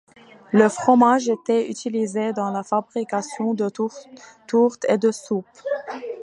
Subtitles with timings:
[0.51, 3.69] Le fromage était utilisé dans la fabrication de
[4.47, 5.45] tourtes et de soupes.